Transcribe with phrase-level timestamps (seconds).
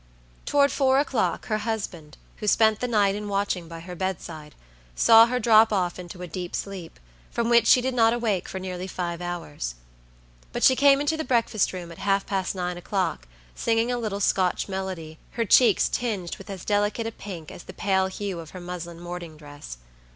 [0.47, 4.55] Toward four o'clock her husband, who spent the night in watching by her bedside,
[4.95, 8.57] saw her drop off into a deep sleep, from which she did not awake for
[8.57, 9.75] nearly five hours.
[10.53, 14.19] But she came into the breakfast room, at half past nine o'clock, singing a little
[14.19, 18.49] Scotch melody, her cheeks tinged with as delicate a pink as the pale hue of
[18.49, 19.77] her muslin morning dress.